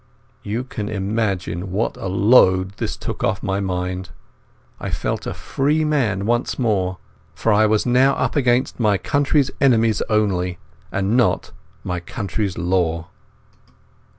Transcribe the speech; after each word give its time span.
You 0.41 0.63
can 0.63 0.89
imagine 0.89 1.71
what 1.71 1.95
a 1.95 2.07
load 2.07 2.71
this 2.77 2.97
took 2.97 3.23
off 3.23 3.43
my 3.43 3.59
mind. 3.59 4.09
I 4.79 4.89
felt 4.89 5.27
a 5.27 5.33
free 5.35 5.85
man 5.85 6.25
once 6.25 6.57
more, 6.57 6.97
for 7.35 7.53
I 7.53 7.67
was 7.67 7.85
now 7.85 8.15
up 8.15 8.35
against 8.35 8.79
my 8.79 8.97
country's 8.97 9.51
enemies 9.61 10.01
only, 10.09 10.57
and 10.91 11.15
not 11.15 11.51
my 11.83 11.99
country's 11.99 12.57
law. 12.57 13.09